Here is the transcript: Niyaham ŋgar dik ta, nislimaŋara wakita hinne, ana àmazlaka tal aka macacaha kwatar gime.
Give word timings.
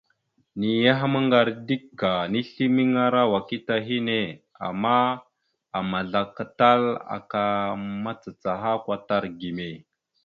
Niyaham 0.59 1.13
ŋgar 1.25 1.47
dik 1.67 1.83
ta, 1.99 2.11
nislimaŋara 2.33 3.21
wakita 3.33 3.75
hinne, 3.87 4.19
ana 4.67 4.97
àmazlaka 5.77 6.43
tal 6.57 6.83
aka 7.17 7.43
macacaha 8.03 8.71
kwatar 8.83 9.23
gime. 9.39 9.69